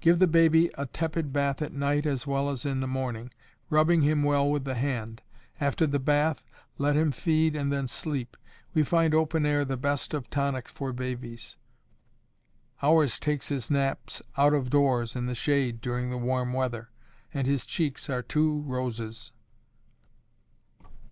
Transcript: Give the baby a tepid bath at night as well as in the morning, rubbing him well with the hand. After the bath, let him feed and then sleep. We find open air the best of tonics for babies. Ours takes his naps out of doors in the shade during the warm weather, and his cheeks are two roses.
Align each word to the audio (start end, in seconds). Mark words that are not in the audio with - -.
Give 0.00 0.18
the 0.18 0.26
baby 0.26 0.72
a 0.76 0.86
tepid 0.86 1.32
bath 1.32 1.62
at 1.62 1.72
night 1.72 2.04
as 2.04 2.26
well 2.26 2.50
as 2.50 2.66
in 2.66 2.80
the 2.80 2.88
morning, 2.88 3.30
rubbing 3.70 4.02
him 4.02 4.24
well 4.24 4.50
with 4.50 4.64
the 4.64 4.74
hand. 4.74 5.22
After 5.60 5.86
the 5.86 6.00
bath, 6.00 6.42
let 6.78 6.96
him 6.96 7.12
feed 7.12 7.54
and 7.54 7.70
then 7.72 7.86
sleep. 7.86 8.36
We 8.74 8.82
find 8.82 9.14
open 9.14 9.46
air 9.46 9.64
the 9.64 9.76
best 9.76 10.14
of 10.14 10.28
tonics 10.30 10.72
for 10.72 10.92
babies. 10.92 11.58
Ours 12.82 13.20
takes 13.20 13.50
his 13.50 13.70
naps 13.70 14.20
out 14.36 14.52
of 14.52 14.68
doors 14.68 15.14
in 15.14 15.26
the 15.26 15.36
shade 15.36 15.80
during 15.80 16.10
the 16.10 16.18
warm 16.18 16.52
weather, 16.52 16.90
and 17.32 17.46
his 17.46 17.64
cheeks 17.64 18.10
are 18.10 18.20
two 18.22 18.62
roses. 18.62 19.30